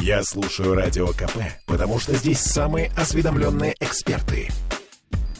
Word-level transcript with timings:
Я 0.00 0.22
слушаю 0.22 0.74
Радио 0.74 1.08
КП, 1.08 1.38
потому 1.66 1.98
что 1.98 2.14
здесь 2.14 2.40
самые 2.40 2.90
осведомленные 2.96 3.74
эксперты. 3.80 4.48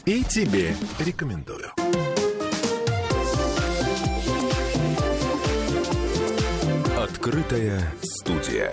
И 0.05 0.23
тебе 0.23 0.75
рекомендую. 0.99 1.71
Открытая 6.97 7.81
студия. 8.01 8.71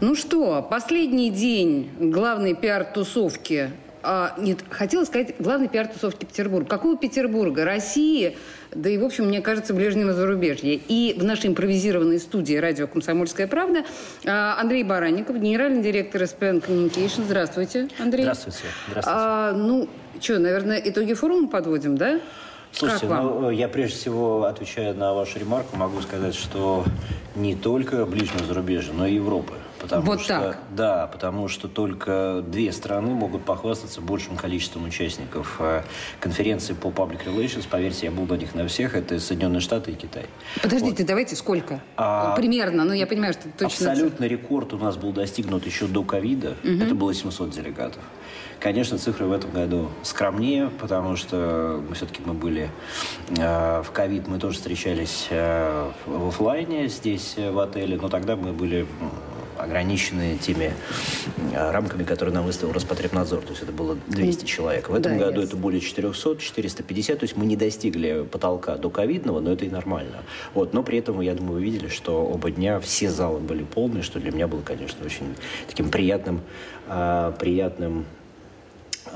Ну 0.00 0.14
что, 0.14 0.62
последний 0.62 1.30
день 1.30 1.90
главной 1.98 2.54
пиар-тусовки 2.54 3.70
а, 4.06 4.34
нет, 4.38 4.60
хотела 4.70 5.04
сказать, 5.04 5.34
главный 5.40 5.68
пиар 5.68 5.88
тусовки 5.88 6.24
Петербурга. 6.24 6.68
Какого 6.68 6.96
Петербурга? 6.96 7.64
России, 7.64 8.36
да 8.72 8.88
и, 8.88 8.96
в 8.98 9.04
общем, 9.04 9.26
мне 9.26 9.40
кажется, 9.40 9.74
ближнего 9.74 10.12
зарубежья. 10.12 10.78
И 10.86 11.16
в 11.18 11.24
нашей 11.24 11.48
импровизированной 11.48 12.20
студии 12.20 12.54
радио 12.54 12.86
«Комсомольская 12.86 13.48
правда» 13.48 13.84
а, 14.24 14.60
Андрей 14.60 14.84
Баранников, 14.84 15.36
генеральный 15.40 15.82
директор 15.82 16.22
SPN 16.22 16.64
Communication. 16.64 17.24
Здравствуйте, 17.24 17.88
Андрей. 17.98 18.22
Здравствуйте. 18.22 18.58
Здравствуйте. 18.88 19.18
А, 19.18 19.52
ну, 19.52 19.88
что, 20.20 20.38
наверное, 20.38 20.80
итоги 20.84 21.14
форума 21.14 21.48
подводим, 21.48 21.96
да? 21.96 22.20
Слушайте, 22.70 23.06
ну, 23.06 23.50
я 23.50 23.68
прежде 23.68 23.96
всего, 23.96 24.44
отвечая 24.44 24.92
на 24.94 25.14
вашу 25.14 25.38
ремарку, 25.38 25.76
могу 25.76 26.00
сказать, 26.02 26.34
что 26.34 26.84
не 27.34 27.56
только 27.56 28.04
ближнего 28.06 28.44
зарубежья, 28.44 28.92
но 28.92 29.06
и 29.06 29.14
Европы. 29.14 29.54
Потому 29.88 30.06
вот 30.06 30.20
что, 30.20 30.28
так? 30.28 30.58
Да, 30.74 31.06
потому 31.06 31.48
что 31.48 31.68
только 31.68 32.42
две 32.46 32.72
страны 32.72 33.10
могут 33.10 33.44
похвастаться 33.44 34.00
большим 34.00 34.36
количеством 34.36 34.84
участников 34.84 35.56
э, 35.60 35.82
конференции 36.20 36.74
по 36.74 36.88
Public 36.88 37.24
Relations. 37.24 37.66
Поверьте, 37.70 38.06
я 38.06 38.12
был 38.12 38.26
на 38.26 38.34
них 38.34 38.54
на 38.54 38.66
всех. 38.66 38.94
Это 38.94 39.18
Соединенные 39.20 39.60
Штаты 39.60 39.92
и 39.92 39.94
Китай. 39.94 40.26
Подождите, 40.62 41.02
вот. 41.02 41.06
давайте 41.06 41.36
сколько? 41.36 41.80
А, 41.96 42.34
Примерно, 42.36 42.84
ну 42.84 42.92
я 42.92 43.06
понимаю, 43.06 43.32
что 43.32 43.44
точно... 43.56 43.92
Абсолютный 43.92 44.28
рекорд 44.28 44.72
у 44.72 44.78
нас 44.78 44.96
был 44.96 45.12
достигнут 45.12 45.66
еще 45.66 45.86
до 45.86 46.02
ковида. 46.02 46.56
Угу. 46.64 46.82
Это 46.82 46.94
было 46.94 47.14
700 47.14 47.50
делегатов. 47.50 48.02
Конечно, 48.58 48.96
цифры 48.96 49.26
в 49.26 49.32
этом 49.32 49.50
году 49.50 49.90
скромнее, 50.02 50.70
потому 50.80 51.16
что 51.16 51.82
мы 51.86 51.94
все-таки 51.94 52.22
мы 52.24 52.32
были 52.32 52.70
э, 53.36 53.82
в 53.82 53.90
ковид, 53.92 54.28
мы 54.28 54.38
тоже 54.38 54.56
встречались 54.56 55.26
э, 55.30 55.90
в 56.06 56.28
офлайне 56.28 56.88
здесь, 56.88 57.34
э, 57.36 57.50
в 57.50 57.58
отеле, 57.58 57.98
но 58.00 58.08
тогда 58.08 58.34
мы 58.34 58.52
были 58.52 58.86
ограничены 59.58 60.38
теми 60.38 60.72
э, 61.52 61.70
рамками, 61.70 62.04
которые 62.04 62.34
нам 62.34 62.44
выставил 62.44 62.72
Роспотребнадзор. 62.72 63.42
То 63.42 63.50
есть 63.50 63.62
это 63.62 63.72
было 63.72 63.96
200 64.08 64.44
человек. 64.44 64.88
В 64.88 64.94
этом 64.94 65.18
да, 65.18 65.26
году 65.26 65.40
yes. 65.40 65.44
это 65.46 65.56
более 65.56 65.80
400, 65.80 66.36
450. 66.36 67.18
То 67.18 67.24
есть 67.24 67.36
мы 67.36 67.46
не 67.46 67.56
достигли 67.56 68.26
потолка 68.30 68.76
до 68.76 68.90
ковидного, 68.90 69.40
но 69.40 69.52
это 69.52 69.64
и 69.64 69.70
нормально. 69.70 70.22
Вот. 70.54 70.72
Но 70.72 70.82
при 70.82 70.98
этом, 70.98 71.20
я 71.20 71.34
думаю, 71.34 71.54
вы 71.54 71.62
видели, 71.62 71.88
что 71.88 72.24
оба 72.24 72.50
дня 72.50 72.80
все 72.80 73.10
залы 73.10 73.40
были 73.40 73.64
полные, 73.64 74.02
что 74.02 74.20
для 74.20 74.32
меня 74.32 74.46
было, 74.46 74.62
конечно, 74.62 75.04
очень 75.04 75.34
таким 75.66 75.90
приятным, 75.90 76.40
э, 76.88 77.32
приятным 77.38 78.06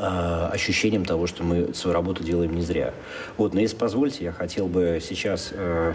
Э, 0.02 0.48
ощущением 0.50 1.04
того, 1.04 1.26
что 1.26 1.44
мы 1.44 1.74
свою 1.74 1.92
работу 1.92 2.24
делаем 2.24 2.54
не 2.54 2.62
зря. 2.62 2.94
Вот, 3.36 3.52
но 3.52 3.60
если 3.60 3.76
позвольте, 3.76 4.24
я 4.24 4.32
хотел 4.32 4.66
бы 4.66 4.98
сейчас 5.06 5.50
э, 5.52 5.92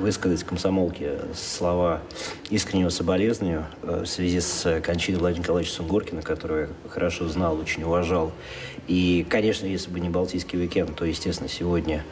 высказать 0.00 0.44
комсомолке 0.44 1.18
слова 1.34 2.00
искреннего 2.48 2.88
соболезнования 2.88 3.66
э, 3.82 4.04
в 4.04 4.06
связи 4.06 4.40
с 4.40 4.80
кончиной 4.80 5.18
Владимира 5.18 5.42
Николаевича 5.42 5.74
Сунгоркина, 5.74 6.22
которого 6.22 6.60
я 6.60 6.68
хорошо 6.88 7.28
знал, 7.28 7.58
очень 7.58 7.82
уважал. 7.82 8.32
И, 8.86 9.26
конечно, 9.28 9.66
если 9.66 9.90
бы 9.90 10.00
не 10.00 10.08
Балтийский 10.08 10.58
уикенд, 10.58 10.96
то, 10.96 11.04
естественно, 11.04 11.48
сегодня 11.48 12.02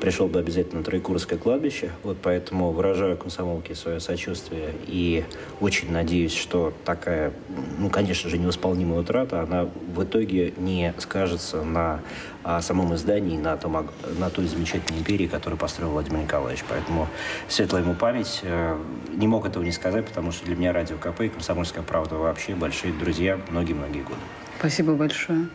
пришел 0.00 0.26
бы 0.26 0.38
обязательно 0.38 0.78
на 0.78 0.84
Троекурское 0.84 1.38
кладбище. 1.38 1.90
Вот 2.02 2.18
поэтому 2.22 2.70
выражаю 2.70 3.16
комсомолке 3.16 3.74
свое 3.74 4.00
сочувствие 4.00 4.74
и 4.86 5.24
очень 5.60 5.92
надеюсь, 5.92 6.34
что 6.34 6.72
такая, 6.84 7.32
ну, 7.78 7.90
конечно 7.90 8.30
же, 8.30 8.38
невосполнимая 8.38 9.00
утрата, 9.00 9.40
она 9.40 9.68
в 9.94 10.02
итоге 10.02 10.52
не 10.56 10.79
скажется 10.98 11.62
на 11.62 12.00
а, 12.42 12.60
самом 12.62 12.94
издании, 12.94 13.36
на, 13.36 13.56
том, 13.56 13.88
на 14.18 14.30
той 14.30 14.46
замечательной 14.46 15.00
империи, 15.00 15.26
которую 15.26 15.58
построил 15.58 15.90
Владимир 15.90 16.20
Николаевич. 16.20 16.64
Поэтому 16.68 17.06
светлая 17.48 17.82
ему 17.82 17.94
память. 17.94 18.40
Э, 18.42 18.78
не 19.14 19.26
мог 19.26 19.46
этого 19.46 19.62
не 19.62 19.72
сказать, 19.72 20.06
потому 20.06 20.32
что 20.32 20.46
для 20.46 20.56
меня 20.56 20.72
Радио 20.72 20.96
КП 20.96 21.22
и 21.22 21.28
Комсомольская 21.28 21.82
правда 21.82 22.16
вообще 22.16 22.54
большие 22.54 22.92
друзья 22.92 23.38
многие-многие 23.50 24.02
годы. 24.02 24.20
Спасибо 24.58 24.94
большое. 24.94 25.48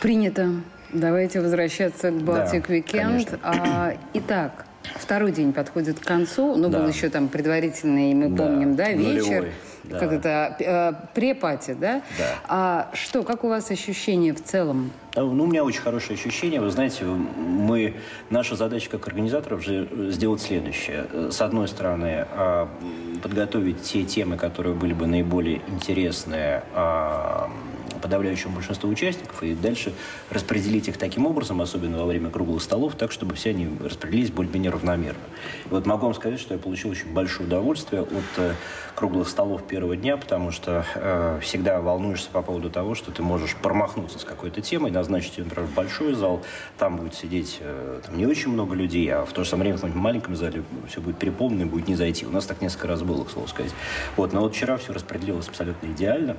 Принято. 0.00 0.50
Давайте 0.92 1.40
возвращаться 1.40 2.10
к 2.10 2.22
Балтик 2.22 2.68
да, 2.68 2.74
Weekend. 2.74 3.38
А, 3.42 3.94
итак, 4.14 4.66
второй 4.96 5.32
день 5.32 5.52
подходит 5.52 5.98
к 5.98 6.04
концу. 6.04 6.54
Ну, 6.56 6.68
да. 6.68 6.80
был 6.80 6.88
еще 6.88 7.08
там 7.08 7.28
предварительный, 7.28 8.14
мы 8.14 8.28
да. 8.28 8.44
помним, 8.44 8.76
да, 8.76 8.92
вечер. 8.92 9.22
Нулевой. 9.22 9.52
Да. 9.84 9.98
Как 9.98 10.12
это, 10.12 10.56
э, 10.58 10.92
препати, 11.14 11.74
да? 11.74 12.02
Да. 12.18 12.24
А 12.48 12.90
что, 12.94 13.22
как 13.22 13.44
у 13.44 13.48
вас 13.48 13.70
ощущения 13.70 14.32
в 14.32 14.42
целом? 14.42 14.92
А, 15.14 15.20
ну, 15.20 15.44
у 15.44 15.46
меня 15.46 15.64
очень 15.64 15.80
хорошее 15.80 16.14
ощущение. 16.14 16.60
Вы 16.60 16.70
знаете, 16.70 17.04
мы, 17.04 17.96
наша 18.30 18.54
задача 18.54 18.88
как 18.90 19.06
организаторов 19.08 19.62
же 19.62 19.88
сделать 20.10 20.40
следующее. 20.40 21.06
С 21.30 21.40
одной 21.40 21.68
стороны, 21.68 22.26
а, 22.30 22.68
подготовить 23.22 23.82
те 23.82 24.04
темы, 24.04 24.36
которые 24.36 24.74
были 24.74 24.92
бы 24.94 25.06
наиболее 25.06 25.60
интересны 25.68 26.62
а, 26.74 27.50
подавляющему 28.02 28.54
большинству 28.54 28.90
участников, 28.90 29.42
и 29.42 29.54
дальше 29.54 29.92
распределить 30.30 30.88
их 30.88 30.98
таким 30.98 31.26
образом, 31.26 31.62
особенно 31.62 31.98
во 31.98 32.06
время 32.06 32.30
круглых 32.30 32.62
столов, 32.62 32.94
так, 32.96 33.12
чтобы 33.12 33.34
все 33.34 33.50
они 33.50 33.68
распределились 33.82 34.30
более-менее 34.30 34.70
равномерно. 34.70 35.22
И 35.64 35.68
вот 35.68 35.86
могу 35.86 36.06
вам 36.06 36.14
сказать, 36.14 36.40
что 36.40 36.54
я 36.54 36.60
получил 36.60 36.90
очень 36.90 37.12
большое 37.12 37.46
удовольствие 37.46 38.02
от 38.02 38.38
э, 38.38 38.54
круглых 38.94 39.28
столов 39.28 39.62
первого 39.66 39.96
дня, 39.96 40.16
потому 40.16 40.50
что 40.50 40.84
э, 40.94 41.38
всегда 41.42 41.80
волнуешься 41.80 42.28
по 42.30 42.42
поводу 42.42 42.68
того, 42.70 42.94
что 42.94 43.10
ты 43.10 43.22
можешь 43.22 43.54
промахнуться 43.56 44.18
с 44.18 44.24
какой-то 44.24 44.60
темой, 44.60 44.90
назначить 44.90 45.38
например, 45.38 45.68
большой 45.74 46.14
зал, 46.14 46.42
там 46.78 46.96
будет 46.96 47.14
сидеть 47.14 47.58
э, 47.60 48.00
там 48.04 48.18
не 48.18 48.26
очень 48.26 48.50
много 48.50 48.74
людей, 48.74 49.08
а 49.12 49.24
в 49.24 49.32
то 49.32 49.44
же 49.44 49.50
самое 49.50 49.64
время 49.64 49.78
в 49.78 49.80
каком-нибудь 49.80 50.02
маленьком 50.02 50.36
зале 50.36 50.64
все 50.88 51.00
будет 51.00 51.18
переполнено 51.18 51.62
и 51.62 51.64
будет 51.64 51.88
не 51.88 51.94
зайти. 51.94 52.26
У 52.26 52.30
нас 52.30 52.46
так 52.46 52.60
несколько 52.60 52.88
раз 52.88 53.02
было, 53.02 53.24
к 53.24 53.30
слову 53.30 53.48
сказать. 53.48 53.72
Вот, 54.16 54.32
но 54.32 54.40
вот 54.40 54.54
вчера 54.54 54.76
все 54.76 54.92
распределилось 54.92 55.48
абсолютно 55.48 55.86
идеально 55.86 56.36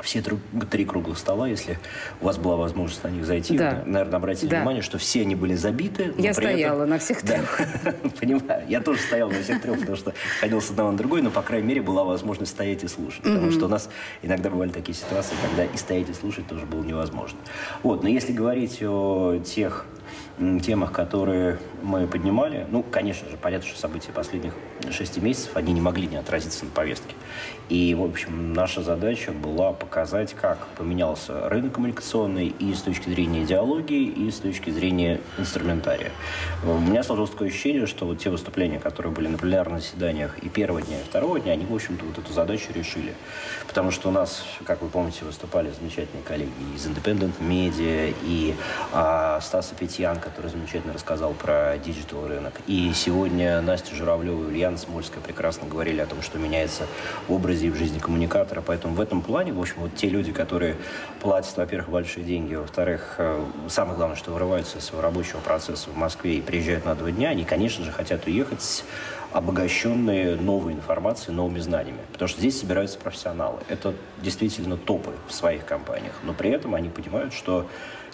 все 0.00 0.22
три 0.70 0.84
круглых 0.84 1.18
стола, 1.18 1.48
если 1.48 1.78
у 2.20 2.26
вас 2.26 2.38
была 2.38 2.56
возможность 2.56 3.02
на 3.04 3.08
них 3.08 3.24
зайти, 3.24 3.58
да. 3.58 3.82
вы, 3.84 3.90
наверное, 3.90 4.16
обратили 4.16 4.48
да. 4.48 4.58
внимание, 4.58 4.82
что 4.82 4.98
все 4.98 5.22
они 5.22 5.34
были 5.34 5.54
забиты. 5.54 6.12
Я 6.18 6.32
стояла 6.32 6.82
этом... 6.82 6.90
на 6.90 6.98
всех 6.98 7.22
трех. 7.22 7.60
Понимаю. 8.20 8.64
Я 8.68 8.80
тоже 8.80 9.00
стоял 9.00 9.30
на 9.30 9.42
всех 9.42 9.60
трех, 9.60 9.78
потому 9.80 9.96
что 9.96 10.14
ходил 10.40 10.60
с 10.60 10.70
одного 10.70 10.92
на 10.92 10.98
другой, 10.98 11.22
но, 11.22 11.30
по 11.30 11.42
крайней 11.42 11.66
мере, 11.66 11.82
была 11.82 12.04
возможность 12.04 12.52
стоять 12.52 12.84
и 12.84 12.88
слушать. 12.88 13.22
Потому 13.22 13.50
что 13.50 13.66
у 13.66 13.68
нас 13.68 13.88
иногда 14.22 14.50
бывали 14.50 14.70
такие 14.70 14.94
ситуации, 14.94 15.34
когда 15.42 15.64
и 15.64 15.76
стоять, 15.76 16.08
и 16.08 16.14
слушать 16.14 16.46
тоже 16.46 16.66
было 16.66 16.82
невозможно. 16.82 17.38
Вот. 17.82 18.02
Но 18.02 18.08
если 18.08 18.32
говорить 18.32 18.82
о 18.82 19.38
тех 19.44 19.86
темах, 20.62 20.92
которые 20.92 21.58
мы 21.82 22.06
поднимали, 22.06 22.66
ну, 22.70 22.82
конечно 22.82 23.28
же, 23.28 23.36
понятно, 23.36 23.68
что 23.68 23.78
события 23.78 24.12
последних 24.12 24.54
шести 24.90 25.20
месяцев, 25.20 25.56
они 25.56 25.72
не 25.72 25.80
могли 25.80 26.06
не 26.06 26.16
отразиться 26.16 26.64
на 26.64 26.70
повестке. 26.70 27.14
И, 27.68 27.94
в 27.94 28.02
общем, 28.02 28.54
наша 28.54 28.82
задача 28.82 29.32
была 29.32 29.72
показать, 29.72 30.34
как 30.34 30.66
поменялся 30.68 31.48
рынок 31.48 31.74
коммуникационный 31.74 32.48
и 32.48 32.72
с 32.72 32.82
точки 32.82 33.10
зрения 33.10 33.42
идеологии, 33.42 34.04
и 34.04 34.30
с 34.30 34.36
точки 34.36 34.70
зрения 34.70 35.20
инструментария. 35.38 36.10
У 36.64 36.78
меня 36.78 37.02
сложилось 37.02 37.30
такое 37.30 37.48
ощущение, 37.48 37.86
что 37.86 38.06
вот 38.06 38.18
те 38.18 38.30
выступления, 38.30 38.78
которые 38.78 39.12
были 39.12 39.28
на 39.28 39.38
пленарных 39.38 39.82
заседаниях 39.82 40.38
и 40.38 40.48
первого 40.48 40.80
дня, 40.82 41.00
и 41.00 41.04
второго 41.04 41.40
дня, 41.40 41.52
они, 41.52 41.66
в 41.66 41.74
общем-то, 41.74 42.04
вот 42.04 42.18
эту 42.18 42.32
задачу 42.32 42.72
решили. 42.72 43.14
Потому 43.66 43.90
что 43.90 44.08
у 44.08 44.12
нас, 44.12 44.44
как 44.64 44.82
вы 44.82 44.88
помните, 44.88 45.24
выступали 45.24 45.70
замечательные 45.78 46.22
коллеги 46.22 46.52
из 46.74 46.86
Independent 46.86 47.32
Media, 47.40 48.14
и 48.22 48.54
а, 48.92 49.40
Стас 49.40 49.72
Апетьян, 49.98 50.20
который 50.20 50.48
замечательно 50.48 50.92
рассказал 50.94 51.32
про 51.32 51.76
digital 51.76 52.28
рынок. 52.28 52.52
И 52.68 52.92
сегодня 52.94 53.60
Настя 53.60 53.96
Журавлева 53.96 54.44
и 54.44 54.46
Ульяна 54.46 54.78
Смольская 54.78 55.20
прекрасно 55.20 55.66
говорили 55.66 56.00
о 56.00 56.06
том, 56.06 56.22
что 56.22 56.38
меняется 56.38 56.86
в 57.26 57.32
образе 57.32 57.66
и 57.66 57.70
в 57.70 57.74
жизни 57.74 57.98
коммуникатора. 57.98 58.62
Поэтому 58.64 58.94
в 58.94 59.00
этом 59.00 59.22
плане, 59.22 59.52
в 59.52 59.60
общем, 59.60 59.74
вот 59.78 59.96
те 59.96 60.08
люди, 60.08 60.30
которые 60.32 60.76
платят, 61.20 61.56
во-первых, 61.56 61.88
большие 61.88 62.24
деньги, 62.24 62.54
во-вторых, 62.54 63.16
э, 63.18 63.44
самое 63.68 63.96
главное, 63.96 64.16
что 64.16 64.30
вырываются 64.30 64.78
из 64.78 64.84
своего 64.84 65.02
рабочего 65.02 65.40
процесса 65.40 65.90
в 65.90 65.96
Москве 65.96 66.36
и 66.36 66.42
приезжают 66.42 66.84
на 66.84 66.94
два 66.94 67.10
дня, 67.10 67.30
они, 67.30 67.42
конечно 67.42 67.84
же, 67.84 67.90
хотят 67.90 68.24
уехать 68.26 68.84
обогащенные 69.32 70.36
новой 70.36 70.72
информацией, 70.72 71.34
новыми 71.34 71.58
знаниями. 71.58 72.00
Потому 72.12 72.28
что 72.28 72.40
здесь 72.40 72.58
собираются 72.58 72.98
профессионалы. 72.98 73.58
Это 73.68 73.94
действительно 74.22 74.76
топы 74.76 75.12
в 75.28 75.32
своих 75.32 75.64
компаниях. 75.64 76.14
Но 76.24 76.32
при 76.32 76.50
этом 76.50 76.74
они 76.74 76.88
понимают, 76.88 77.32
что 77.32 77.66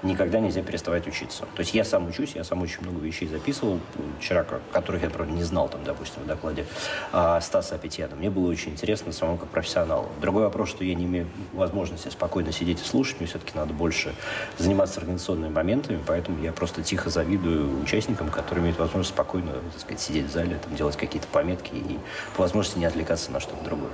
никогда 0.05 0.38
нельзя 0.38 0.62
переставать 0.62 1.06
учиться. 1.08 1.46
То 1.55 1.61
есть 1.61 1.75
я 1.75 1.84
сам 1.84 2.08
учусь, 2.08 2.32
я 2.34 2.44
сам 2.44 2.62
очень 2.62 2.82
много 2.82 3.05
вещей 3.05 3.26
записывал 3.26 3.81
вчера, 4.20 4.44
которых 4.72 5.02
я, 5.02 5.11
правда, 5.11 5.32
не 5.32 5.43
знал, 5.43 5.69
там, 5.69 5.82
допустим, 5.84 6.22
в 6.22 6.26
докладе 6.26 6.66
а, 7.12 7.40
Стаса 7.40 7.75
Апетьяна. 7.76 8.14
Мне 8.14 8.31
было 8.31 8.50
очень 8.50 8.72
интересно 8.72 9.12
самому 9.12 9.38
как 9.38 9.49
профессионалу. 9.49 10.08
Другой 10.20 10.44
вопрос, 10.44 10.69
что 10.69 10.84
я 10.84 10.94
не 10.94 11.05
имею 11.05 11.26
возможности 11.52 12.08
спокойно 12.08 12.52
сидеть 12.52 12.81
и 12.82 12.84
слушать, 12.84 13.19
мне 13.19 13.26
все-таки 13.26 13.52
надо 13.56 13.72
больше 13.72 14.14
заниматься 14.58 15.00
организационными 15.00 15.50
моментами, 15.50 15.99
поэтому 16.06 16.43
я 16.43 16.52
просто 16.52 16.82
тихо 16.82 17.10
завидую 17.10 17.81
участникам, 17.82 18.28
которые 18.28 18.62
имеют 18.62 18.78
возможность 18.78 19.14
спокойно, 19.14 19.52
так 19.72 19.81
сказать, 19.81 20.00
сидеть 20.00 20.26
в 20.26 20.32
зале, 20.32 20.58
там, 20.62 20.76
делать 20.76 20.96
какие-то 21.06 21.28
пометки 21.28 21.72
и 21.74 21.98
по 22.36 22.42
возможности 22.42 22.78
не 22.78 22.84
отвлекаться 22.84 23.30
на 23.30 23.40
что-то 23.40 23.64
другое. 23.64 23.90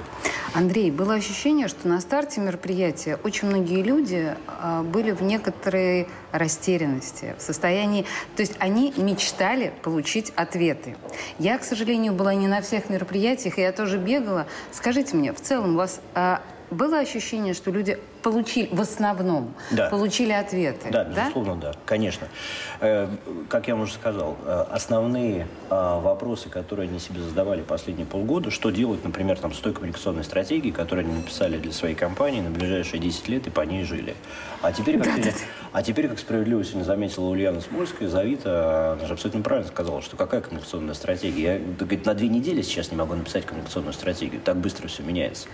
Андрей, 0.55 0.91
было 0.91 1.15
ощущение, 1.15 1.69
что 1.69 1.89
на 1.89 2.01
старте 2.01 2.41
мероприятия 2.41 3.19
очень 3.23 3.49
многие 3.49 3.83
люди 3.83 4.35
а, 4.47 4.83
были 4.83 5.13
в 5.13 5.23
некоторой 5.23 6.09
растерянности, 6.33 7.35
в 7.39 7.43
состоянии... 7.43 8.05
То 8.37 8.43
есть 8.43 8.55
они 8.59 8.93
мечтали 8.97 9.73
получить 9.83 10.33
ответы. 10.37 10.97
Я, 11.39 11.59
к 11.59 11.65
сожалению, 11.65 12.13
была 12.13 12.35
не 12.35 12.49
на 12.49 12.61
всех 12.61 12.91
мероприятиях, 12.91 13.59
и 13.59 13.63
я 13.63 13.73
тоже 13.73 13.99
бегала. 13.99 14.47
Скажите 14.73 15.17
мне, 15.17 15.33
в 15.33 15.41
целом 15.41 15.75
у 15.75 15.79
вас 15.79 16.01
а, 16.15 16.43
было 16.71 16.99
ощущение, 16.99 17.55
что 17.55 17.71
люди 17.71 17.99
получили, 18.23 18.69
в 18.71 18.81
основном, 18.81 19.55
да. 19.71 19.89
получили 19.89 20.33
ответы? 20.33 20.91
Да, 20.91 21.05
безусловно, 21.05 21.57
да, 21.57 21.73
да 21.73 21.79
конечно. 21.85 22.29
Э, 22.81 23.09
как 23.49 23.69
я 23.69 23.77
уже 23.77 23.93
сказал, 23.93 24.37
э, 24.45 24.65
основные 24.71 25.47
э, 25.71 26.01
вопросы, 26.01 26.49
которые 26.49 26.89
они 26.89 26.99
себе 26.99 27.21
задавали 27.21 27.63
последние 27.63 28.07
полгода, 28.07 28.51
что 28.51 28.71
делать, 28.71 29.05
например, 29.05 29.39
там, 29.39 29.53
с 29.53 29.59
той 29.59 29.73
коммуникационной 29.73 30.25
стратегией, 30.25 30.73
которую 30.73 31.07
они 31.07 31.17
написали 31.17 31.59
для 31.59 31.73
своей 31.73 31.95
компании 31.95 32.41
на 32.41 32.51
ближайшие 32.51 33.01
10 33.01 33.29
лет 33.29 33.47
и 33.47 33.51
по 33.51 33.63
ней 33.63 33.85
жили. 33.85 34.15
А 34.63 34.73
теперь, 34.73 34.99
как, 34.99 35.17
да, 35.17 35.23
да. 35.23 35.31
А 35.73 35.83
теперь, 35.83 36.09
как 36.09 36.19
справедливо 36.19 36.65
сегодня 36.65 36.85
заметила 36.85 37.27
Ульяна 37.27 37.61
Смольская, 37.61 38.09
Завита, 38.09 38.93
она 38.93 39.07
же 39.07 39.15
абсолютно 39.15 39.41
правильно 39.41 39.69
сказала, 39.69 40.03
что 40.03 40.17
какая 40.17 40.41
коммуникационная 40.41 40.95
стратегия? 40.95 41.55
Я 41.55 41.59
говорит, 41.59 42.05
на 42.05 42.15
две 42.15 42.29
недели 42.29 42.61
сейчас 42.63 42.91
не 42.91 42.97
могу 42.97 43.15
написать 43.15 43.47
коммуникационную 43.47 43.95
стратегию, 43.95 44.41
так 44.45 44.57
быстро 44.57 44.89
все 44.89 45.03
меняется. 45.03 45.49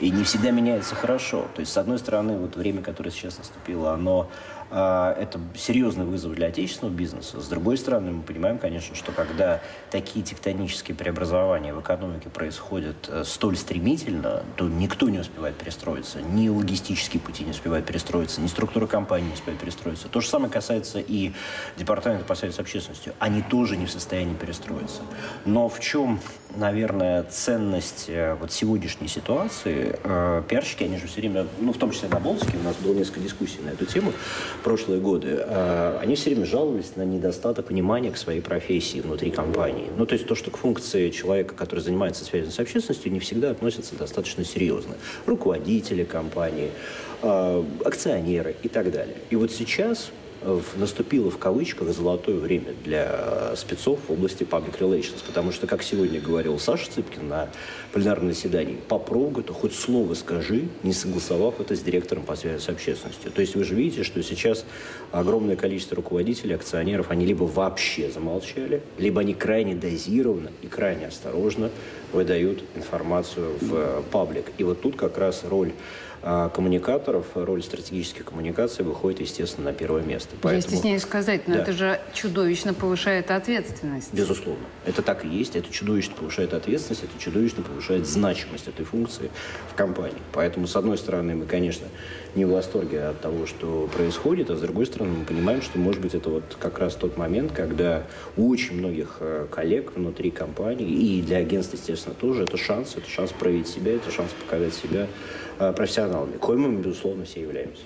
И 0.00 0.10
не 0.10 0.24
всегда 0.24 0.50
меняется 0.50 0.94
хорошо. 0.94 1.46
То 1.54 1.60
есть, 1.60 1.72
с 1.72 1.76
одной 1.76 1.98
стороны, 1.98 2.09
вот 2.38 2.56
время, 2.56 2.82
которое 2.82 3.10
сейчас 3.10 3.38
наступило, 3.38 3.92
оно 3.92 4.28
это 4.70 5.40
серьезный 5.56 6.04
вызов 6.04 6.34
для 6.34 6.46
отечественного 6.46 6.94
бизнеса. 6.94 7.40
С 7.40 7.48
другой 7.48 7.76
стороны, 7.76 8.12
мы 8.12 8.22
понимаем, 8.22 8.58
конечно, 8.58 8.94
что 8.94 9.12
когда 9.12 9.60
такие 9.90 10.24
тектонические 10.24 10.96
преобразования 10.96 11.74
в 11.74 11.80
экономике 11.80 12.28
происходят 12.28 13.08
э, 13.08 13.24
столь 13.24 13.56
стремительно, 13.56 14.42
то 14.56 14.68
никто 14.68 15.08
не 15.08 15.18
успевает 15.18 15.56
перестроиться. 15.56 16.22
Ни 16.22 16.48
логистические 16.48 17.20
пути 17.20 17.44
не 17.44 17.50
успевают 17.50 17.86
перестроиться, 17.86 18.40
ни 18.40 18.46
структура 18.46 18.86
компании 18.86 19.28
не 19.28 19.34
успевает 19.34 19.60
перестроиться. 19.60 20.08
То 20.08 20.20
же 20.20 20.28
самое 20.28 20.52
касается 20.52 21.00
и 21.00 21.32
департамента 21.76 22.24
по 22.24 22.34
связи 22.34 22.54
с 22.54 22.58
общественностью. 22.60 23.14
Они 23.18 23.42
тоже 23.42 23.76
не 23.76 23.86
в 23.86 23.90
состоянии 23.90 24.34
перестроиться. 24.34 25.02
Но 25.44 25.68
в 25.68 25.80
чем 25.80 26.20
наверное, 26.56 27.22
ценность 27.24 28.06
э, 28.08 28.34
вот 28.34 28.52
сегодняшней 28.52 29.08
ситуации. 29.08 29.98
Э, 30.02 30.42
пиарщики, 30.48 30.84
они 30.84 30.98
же 30.98 31.06
все 31.06 31.20
время, 31.20 31.46
ну, 31.58 31.72
в 31.72 31.78
том 31.78 31.90
числе 31.90 32.08
на 32.08 32.18
Болтике, 32.18 32.58
у 32.58 32.62
нас 32.62 32.76
было 32.76 32.94
несколько 32.94 33.20
дискуссий 33.20 33.60
на 33.60 33.70
эту 33.70 33.86
тему 33.86 34.12
прошлые 34.60 35.00
годы, 35.00 35.38
э, 35.40 35.98
они 36.00 36.14
все 36.14 36.30
время 36.30 36.46
жаловались 36.46 36.96
на 36.96 37.02
недостаток 37.02 37.70
внимания 37.70 38.10
к 38.10 38.16
своей 38.16 38.40
профессии 38.40 39.00
внутри 39.00 39.30
компании. 39.30 39.88
Ну, 39.96 40.06
то 40.06 40.14
есть 40.14 40.26
то, 40.26 40.34
что 40.34 40.50
к 40.50 40.56
функции 40.56 41.10
человека, 41.10 41.54
который 41.54 41.80
занимается 41.80 42.24
связью 42.24 42.52
с 42.52 42.58
общественностью, 42.58 43.12
не 43.12 43.20
всегда 43.20 43.50
относятся 43.50 43.96
достаточно 43.96 44.44
серьезно. 44.44 44.94
Руководители 45.26 46.04
компании, 46.04 46.70
акционеры 47.22 48.56
и 48.62 48.68
так 48.68 48.90
далее. 48.90 49.16
И 49.30 49.36
вот 49.36 49.50
сейчас 49.52 50.10
наступило 50.76 51.30
в 51.30 51.38
кавычках 51.38 51.88
золотое 51.90 52.36
время 52.36 52.74
для 52.84 53.54
спецов 53.56 53.98
в 54.08 54.12
области 54.12 54.42
public 54.42 54.78
relations, 54.78 55.22
потому 55.26 55.52
что, 55.52 55.66
как 55.66 55.82
сегодня 55.82 56.20
говорил 56.20 56.58
Саша 56.58 56.90
Цыпкин 56.90 57.28
на 57.28 57.50
пленарном 57.92 58.32
заседании, 58.32 58.78
попробуй 58.88 59.42
то 59.42 59.52
хоть 59.52 59.74
слово 59.74 60.14
скажи, 60.14 60.68
не 60.82 60.92
согласовав 60.92 61.60
это 61.60 61.76
с 61.76 61.80
директором 61.80 62.22
по 62.22 62.36
связи 62.36 62.60
с 62.60 62.68
общественностью. 62.68 63.30
То 63.30 63.40
есть 63.40 63.54
вы 63.54 63.64
же 63.64 63.74
видите, 63.74 64.02
что 64.02 64.22
сейчас 64.22 64.64
огромное 65.12 65.56
количество 65.56 65.96
руководителей, 65.96 66.54
акционеров, 66.54 67.10
они 67.10 67.26
либо 67.26 67.44
вообще 67.44 68.10
замолчали, 68.10 68.82
либо 68.98 69.20
они 69.20 69.34
крайне 69.34 69.74
дозированно 69.74 70.50
и 70.62 70.66
крайне 70.66 71.08
осторожно 71.08 71.70
выдают 72.12 72.64
информацию 72.74 73.52
в 73.60 74.02
паблик. 74.10 74.46
И 74.58 74.64
вот 74.64 74.80
тут 74.80 74.96
как 74.96 75.18
раз 75.18 75.44
роль 75.48 75.72
а 76.22 76.50
коммуникаторов, 76.50 77.26
роль 77.34 77.62
стратегических 77.62 78.26
коммуникаций 78.26 78.84
выходит, 78.84 79.20
естественно, 79.20 79.70
на 79.70 79.72
первое 79.72 80.02
место. 80.02 80.36
Поэтому, 80.42 80.70
Я 80.70 80.76
стесняюсь 80.76 81.02
сказать, 81.02 81.48
но 81.48 81.54
да. 81.54 81.62
это 81.62 81.72
же 81.72 82.00
чудовищно 82.12 82.74
повышает 82.74 83.30
ответственность. 83.30 84.12
Безусловно. 84.12 84.64
Это 84.84 85.00
так 85.00 85.24
и 85.24 85.28
есть. 85.28 85.56
Это 85.56 85.72
чудовищно 85.72 86.14
повышает 86.14 86.52
ответственность, 86.52 87.04
это 87.04 87.18
чудовищно 87.18 87.62
повышает 87.62 88.06
значимость 88.06 88.68
этой 88.68 88.84
функции 88.84 89.30
в 89.70 89.74
компании. 89.74 90.20
Поэтому, 90.32 90.66
с 90.66 90.76
одной 90.76 90.98
стороны, 90.98 91.36
мы, 91.36 91.46
конечно, 91.46 91.86
не 92.34 92.44
в 92.44 92.50
восторге 92.50 93.04
от 93.04 93.20
того, 93.20 93.46
что 93.46 93.88
происходит, 93.96 94.50
а 94.50 94.56
с 94.56 94.60
другой 94.60 94.86
стороны, 94.86 95.12
мы 95.20 95.24
понимаем, 95.24 95.62
что, 95.62 95.78
может 95.78 96.02
быть, 96.02 96.14
это 96.14 96.28
вот 96.28 96.44
как 96.60 96.78
раз 96.78 96.96
тот 96.96 97.16
момент, 97.16 97.52
когда 97.52 98.04
у 98.36 98.50
очень 98.50 98.76
многих 98.76 99.16
э, 99.20 99.46
коллег 99.50 99.92
внутри 99.96 100.30
компании 100.30 100.86
и 100.86 101.22
для 101.22 101.38
агентства, 101.38 101.76
естественно, 101.76 102.14
тоже 102.14 102.44
это 102.44 102.58
шанс, 102.58 102.94
это 102.96 103.08
шанс 103.08 103.32
проявить 103.32 103.68
себя, 103.68 103.94
это 103.94 104.10
шанс 104.10 104.30
показать 104.32 104.74
себя 104.74 105.08
Э, 105.60 105.74
профессионалами, 106.10 106.36
коими 106.38 106.66
мы, 106.66 106.82
безусловно, 106.82 107.24
все 107.24 107.40
являемся. 107.42 107.82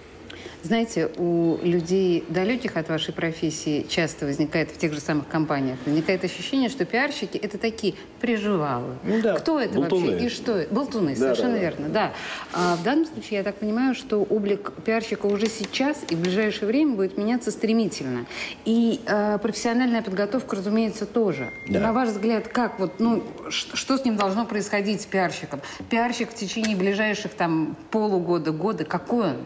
Знаете, 0.62 1.10
у 1.16 1.58
людей 1.62 2.24
далеких 2.28 2.76
от 2.76 2.88
вашей 2.88 3.12
профессии 3.12 3.86
часто 3.88 4.26
возникает 4.26 4.70
в 4.70 4.78
тех 4.78 4.92
же 4.92 5.00
самых 5.00 5.28
компаниях, 5.28 5.78
возникает 5.84 6.24
ощущение, 6.24 6.68
что 6.68 6.84
пиарщики– 6.84 7.36
это 7.42 7.58
такие 7.58 7.94
приживалы. 8.20 8.94
Ну, 9.02 9.20
да, 9.20 9.34
Кто 9.34 9.60
это 9.60 9.74
болтуны. 9.74 10.12
вообще 10.12 10.26
и 10.26 10.28
что 10.28 10.52
это? 10.56 10.74
Болтуны, 10.74 11.10
да, 11.10 11.16
совершенно 11.16 11.54
да, 11.54 11.58
верно, 11.58 11.88
да. 11.88 12.12
А 12.52 12.76
в 12.76 12.82
данном 12.82 13.06
случае 13.06 13.38
я 13.38 13.42
так 13.42 13.56
понимаю, 13.56 13.94
что 13.94 14.22
облик 14.22 14.72
пиарщика 14.84 15.26
уже 15.26 15.46
сейчас 15.46 15.98
и 16.08 16.14
в 16.14 16.20
ближайшее 16.20 16.66
время 16.68 16.94
будет 16.94 17.18
меняться 17.18 17.50
стремительно. 17.50 18.26
И 18.64 19.00
э, 19.06 19.38
профессиональная 19.38 20.02
подготовка, 20.02 20.56
разумеется, 20.56 21.06
тоже. 21.06 21.50
Да. 21.68 21.80
На 21.80 21.92
ваш 21.92 22.10
взгляд, 22.10 22.48
как 22.48 22.78
вот, 22.78 23.00
ну, 23.00 23.22
что 23.50 23.98
с 23.98 24.04
ним 24.04 24.16
должно 24.16 24.46
происходить 24.46 25.02
с 25.02 25.06
пиарщиком? 25.06 25.60
Пиарщик 25.90 26.30
в 26.30 26.34
течение 26.34 26.76
ближайших 26.76 27.32
там 27.32 27.76
полугода, 27.90 28.52
года, 28.52 28.84
какой 28.84 29.28
он? 29.28 29.36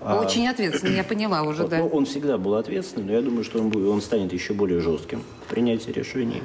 А, 0.00 0.20
Очень 0.20 0.46
ответственный, 0.48 0.96
я 0.96 1.04
поняла 1.04 1.42
уже, 1.42 1.66
да. 1.66 1.78
Ну, 1.78 1.88
он 1.88 2.04
всегда 2.04 2.38
был 2.38 2.54
ответственным, 2.54 3.06
но 3.08 3.14
я 3.14 3.22
думаю, 3.22 3.44
что 3.44 3.58
он, 3.58 3.70
будет, 3.70 3.88
он 3.88 4.00
станет 4.02 4.32
еще 4.32 4.52
более 4.52 4.80
жестким 4.80 5.22
в 5.46 5.50
принятии 5.50 5.90
решений. 5.90 6.42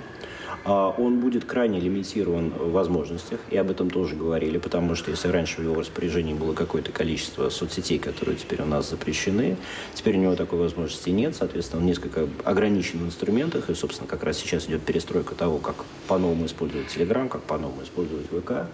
А, 0.64 0.94
он 0.98 1.20
будет 1.20 1.46
крайне 1.46 1.80
лимитирован 1.80 2.50
в 2.52 2.72
возможностях, 2.72 3.40
и 3.50 3.58
об 3.58 3.72
этом 3.72 3.90
тоже 3.90 4.16
говорили, 4.16 4.58
потому 4.58 4.96
что 4.96 5.10
если 5.10 5.28
раньше 5.30 5.62
в 5.62 5.64
его 5.64 5.76
распоряжении 5.76 6.34
было 6.34 6.54
какое-то 6.54 6.92
количество 6.92 7.50
соцсетей, 7.50 7.98
которые 7.98 8.38
теперь 8.38 8.62
у 8.62 8.66
нас 8.66 8.90
запрещены, 8.90 9.58
теперь 9.94 10.18
у 10.18 10.22
него 10.22 10.36
такой 10.36 10.60
возможности 10.60 11.10
нет, 11.10 11.36
соответственно, 11.36 11.82
он 11.82 11.88
несколько 11.88 12.28
ограничен 12.44 13.00
в 13.00 13.06
инструментах, 13.06 13.70
и, 13.70 13.74
собственно, 13.74 14.08
как 14.08 14.24
раз 14.24 14.38
сейчас 14.38 14.68
идет 14.68 14.82
перестройка 14.82 15.34
того, 15.34 15.58
как 15.58 15.86
по-новому 16.08 16.46
использовать 16.46 16.88
Telegram, 16.88 17.28
как 17.28 17.42
по-новому 17.42 17.82
использовать 17.84 18.28
ВК. 18.28 18.68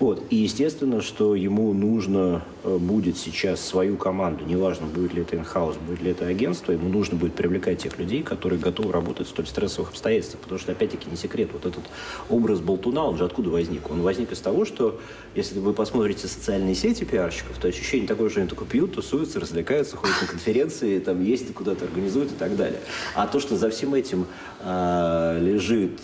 Вот. 0.00 0.22
И 0.30 0.36
естественно, 0.36 1.00
что 1.00 1.34
ему 1.34 1.72
нужно 1.72 2.42
э, 2.64 2.76
будет 2.78 3.16
сейчас 3.16 3.60
свою 3.60 3.96
команду, 3.96 4.44
неважно, 4.44 4.86
будет 4.86 5.14
ли 5.14 5.22
это 5.22 5.36
инхаус, 5.36 5.76
будет 5.76 6.02
ли 6.02 6.10
это 6.10 6.26
агентство, 6.26 6.72
ему 6.72 6.88
нужно 6.88 7.16
будет 7.16 7.34
привлекать 7.34 7.78
тех 7.78 7.98
людей, 7.98 8.22
которые 8.22 8.58
готовы 8.58 8.92
работать 8.92 9.28
в 9.28 9.30
столь 9.30 9.46
стрессовых 9.46 9.90
обстоятельствах. 9.90 10.42
Потому 10.42 10.58
что, 10.58 10.72
опять-таки, 10.72 11.08
не 11.14 11.20
секрет, 11.20 11.50
вот 11.52 11.64
этот 11.64 11.84
образ 12.28 12.60
болтуна, 12.60 13.04
он 13.04 13.16
же 13.16 13.24
откуда 13.24 13.50
возник? 13.50 13.90
Он 13.90 14.02
возник 14.02 14.32
из 14.32 14.40
того, 14.40 14.64
что, 14.64 15.00
если 15.34 15.58
вы 15.58 15.72
посмотрите 15.72 16.26
социальные 16.26 16.74
сети 16.74 17.04
пиарщиков, 17.04 17.56
то 17.58 17.68
ощущение 17.68 18.06
такое, 18.06 18.28
что 18.30 18.40
они 18.40 18.48
только 18.48 18.64
пьют, 18.64 18.94
тусуются, 18.94 19.40
развлекаются, 19.40 19.96
ходят 19.96 20.20
на 20.20 20.26
конференции, 20.26 20.98
там 20.98 21.22
ездят 21.24 21.54
куда-то, 21.54 21.84
организуют 21.84 22.32
и 22.32 22.34
так 22.34 22.56
далее. 22.56 22.80
А 23.14 23.26
то, 23.26 23.40
что 23.40 23.56
за 23.56 23.70
всем 23.70 23.94
этим 23.94 24.26
э, 24.60 25.38
лежит 25.40 26.00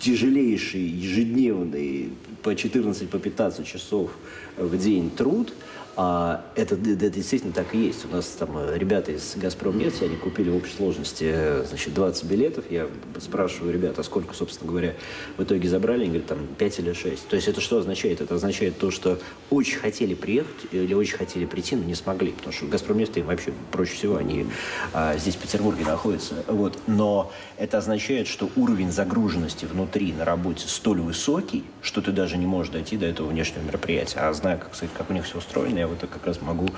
тяжелейший 0.00 0.80
ежедневный 0.80 2.10
по 2.42 2.54
14, 2.54 3.10
по 3.10 3.18
15 3.18 3.66
часов 3.66 4.12
в 4.56 4.76
день 4.78 5.10
труд– 5.10 5.52
а 5.94 6.42
это, 6.56 6.74
это 6.74 7.10
действительно 7.10 7.52
так 7.52 7.74
и 7.74 7.78
есть. 7.78 8.06
У 8.06 8.08
нас 8.08 8.26
там 8.26 8.56
э, 8.56 8.78
ребята 8.78 9.12
из 9.12 9.36
«Газпром» 9.36 9.76
нефти, 9.76 10.04
они 10.04 10.16
купили 10.16 10.48
в 10.48 10.56
общей 10.56 10.74
сложности 10.74 11.30
э, 11.30 11.64
значит, 11.68 11.92
20 11.92 12.24
билетов. 12.24 12.64
Я 12.70 12.88
спрашиваю 13.18 13.74
ребят, 13.74 13.98
а 13.98 14.02
сколько, 14.02 14.34
собственно 14.34 14.70
говоря, 14.70 14.94
в 15.36 15.42
итоге 15.42 15.68
забрали? 15.68 16.04
Они 16.04 16.08
говорят, 16.08 16.28
там, 16.28 16.46
5 16.56 16.78
или 16.78 16.92
6. 16.94 17.28
То 17.28 17.36
есть 17.36 17.46
это 17.46 17.60
что 17.60 17.76
означает? 17.76 18.22
Это 18.22 18.34
означает 18.34 18.78
то, 18.78 18.90
что 18.90 19.18
очень 19.50 19.78
хотели 19.78 20.14
приехать 20.14 20.66
или 20.72 20.94
очень 20.94 21.18
хотели 21.18 21.44
прийти, 21.44 21.76
но 21.76 21.84
не 21.84 21.94
смогли. 21.94 22.32
Потому 22.32 22.54
что 22.54 22.66
«Газпром» 22.66 22.96
нефть 22.96 23.18
им 23.18 23.26
вообще 23.26 23.52
проще 23.70 23.92
всего. 23.92 24.16
Они 24.16 24.46
а, 24.94 25.18
здесь, 25.18 25.34
в 25.34 25.40
Петербурге, 25.40 25.84
находятся. 25.84 26.36
Вот. 26.48 26.78
Но 26.86 27.30
это 27.58 27.76
означает, 27.76 28.28
что 28.28 28.48
уровень 28.56 28.90
загруженности 28.90 29.66
внутри 29.66 30.14
на 30.14 30.24
работе 30.24 30.66
столь 30.68 31.02
высокий, 31.02 31.64
что 31.82 32.00
ты 32.00 32.12
даже 32.12 32.38
не 32.38 32.46
можешь 32.46 32.72
дойти 32.72 32.96
до 32.96 33.04
этого 33.04 33.28
внешнего 33.28 33.62
мероприятия. 33.62 34.20
А 34.20 34.32
зная, 34.32 34.56
как, 34.56 34.72
как 34.96 35.10
у 35.10 35.12
них 35.12 35.26
все 35.26 35.36
устроено, 35.36 35.81
я 35.82 35.88
в 35.88 35.92
это 35.92 36.06
как 36.06 36.26
раз 36.26 36.40
могу, 36.40 36.68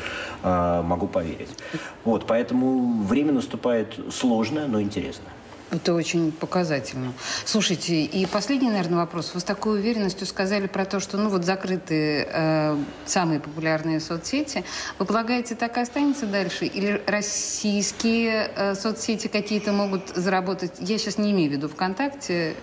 а, 0.43 0.83
могу 0.83 1.07
поверить. 1.07 1.51
Вот, 2.05 2.27
поэтому 2.27 3.03
время 3.05 3.33
наступает 3.33 3.95
сложное, 4.11 4.67
но 4.67 4.81
интересное. 4.81 5.33
Это 5.71 5.95
очень 5.95 6.31
показательно. 6.31 7.13
Слушайте, 7.45 8.05
и 8.05 8.27
последний, 8.27 8.69
наверное, 8.69 8.99
вопрос. 8.99 9.33
Вы 9.35 9.41
с 9.41 9.45
такой 9.45 9.81
уверенностью 9.81 10.27
сказали 10.27 10.69
про 10.69 10.85
то, 10.85 11.01
что 11.01 11.17
ну 11.17 11.31
вот 11.31 11.45
закрыты 11.45 12.29
э, 12.31 12.77
самые 13.07 13.41
популярные 13.41 13.99
соцсети. 13.99 14.63
Вы 14.99 15.07
полагаете, 15.07 15.55
так 15.57 15.77
и 15.77 15.81
останется 15.81 16.27
дальше? 16.27 16.67
Или 16.67 17.03
российские 17.07 18.51
э, 18.55 18.75
соцсети 18.75 19.27
какие-то 19.27 19.73
могут 19.73 20.11
заработать? 20.11 20.73
Я 20.79 20.99
сейчас 20.99 21.19
не 21.19 21.33
имею 21.33 21.51
в 21.51 21.53
виду 21.55 21.69
ВКонтакте. 21.69 22.55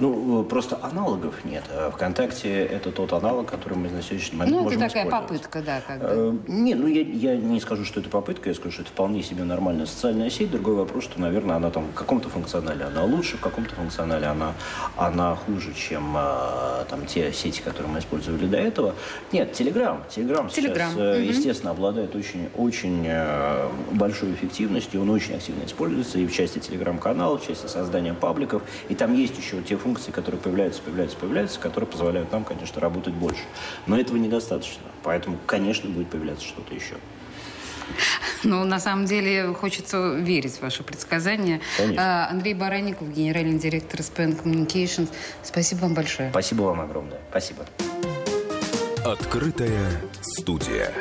Ну, 0.00 0.42
просто 0.44 0.78
аналогов 0.82 1.44
нет. 1.44 1.64
А 1.70 1.90
ВКонтакте 1.90 2.64
это 2.64 2.90
тот 2.90 3.12
аналог, 3.12 3.50
который 3.50 3.76
мы 3.76 3.90
на 3.90 4.02
сегодняшний 4.02 4.38
момент 4.38 4.56
ну, 4.56 4.62
можем 4.64 4.82
это 4.82 4.88
такая 4.88 5.10
попытка, 5.10 5.62
да, 5.62 5.82
как 5.86 6.00
бы. 6.00 6.06
Э, 6.08 6.32
не, 6.48 6.74
ну 6.74 6.86
я, 6.86 7.02
я 7.02 7.36
не 7.36 7.60
скажу, 7.60 7.84
что 7.84 8.00
это 8.00 8.08
попытка, 8.08 8.48
я 8.48 8.54
скажу, 8.54 8.72
что 8.72 8.82
это 8.82 8.90
вполне 8.90 9.22
себе 9.22 9.44
нормальная 9.44 9.84
социальная 9.84 10.30
сеть. 10.30 10.50
Другой 10.50 10.74
вопрос, 10.74 11.04
что, 11.04 11.20
наверное, 11.20 11.56
она 11.56 11.70
там 11.70 11.88
в 11.88 11.94
каком-то 11.94 12.30
функционале 12.30 12.84
она 12.84 13.04
лучше, 13.04 13.36
в 13.36 13.40
каком-то 13.40 13.74
функционале 13.74 14.26
она, 14.26 14.54
она 14.96 15.36
хуже, 15.36 15.74
чем 15.74 16.16
э, 16.16 16.84
там 16.88 17.04
те 17.06 17.30
сети, 17.32 17.60
которые 17.60 17.92
мы 17.92 17.98
использовали 17.98 18.46
до 18.46 18.56
этого. 18.56 18.94
Нет, 19.32 19.52
Телеграм. 19.52 20.02
Телеграм 20.08 20.48
сейчас, 20.48 20.92
э, 20.96 21.22
естественно, 21.22 21.72
обладает 21.72 22.16
очень, 22.16 22.48
очень 22.56 23.04
э, 23.06 23.68
большой 23.92 24.32
эффективностью, 24.32 25.02
он 25.02 25.10
очень 25.10 25.34
активно 25.34 25.64
используется 25.64 26.18
и 26.18 26.26
в 26.26 26.32
части 26.32 26.58
Телеграм-каналов, 26.58 27.42
в 27.42 27.46
части 27.46 27.66
создания 27.66 28.14
пабликов. 28.14 28.62
И 28.88 28.94
там 28.94 29.14
есть 29.14 29.36
еще 29.36 29.60
те 29.62 29.76
функции, 29.76 29.89
которые 30.12 30.40
появляются, 30.40 30.80
появляются, 30.82 31.16
появляются, 31.16 31.60
которые 31.60 31.88
позволяют 31.88 32.32
нам, 32.32 32.44
конечно, 32.44 32.80
работать 32.80 33.14
больше. 33.14 33.42
Но 33.86 33.98
этого 33.98 34.16
недостаточно. 34.16 34.84
Поэтому, 35.02 35.38
конечно, 35.46 35.88
будет 35.90 36.10
появляться 36.10 36.46
что-то 36.46 36.74
еще. 36.74 36.96
Ну, 38.42 38.64
на 38.64 38.80
самом 38.80 39.04
деле, 39.04 39.52
хочется 39.52 40.14
верить 40.14 40.54
в 40.54 40.62
ваши 40.62 40.82
предсказания. 40.82 41.60
Конечно. 41.76 42.26
А, 42.26 42.30
Андрей 42.30 42.54
Баранников, 42.54 43.12
генеральный 43.12 43.58
директор 43.58 44.00
SPN 44.00 44.42
Communications. 44.42 45.10
Спасибо 45.42 45.80
вам 45.80 45.94
большое. 45.94 46.30
Спасибо 46.30 46.62
вам 46.62 46.80
огромное. 46.80 47.18
Спасибо. 47.30 47.66
Открытая 49.04 49.90
студия. 50.22 50.92